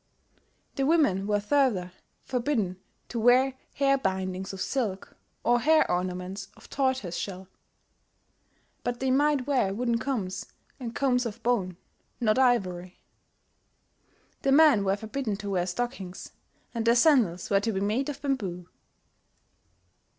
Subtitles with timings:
[0.77, 1.91] The women were further
[2.23, 2.77] forbidden
[3.09, 7.47] to wear hair bindings of silk, or hair ornaments of tortoise shells;
[8.83, 10.47] but they might wear wooden combs
[10.79, 11.77] and combs of bone
[12.19, 12.97] not ivory.
[14.41, 16.31] The men were forbidden to wear stockings,
[16.73, 18.67] and their sandals were to be made of bamboo.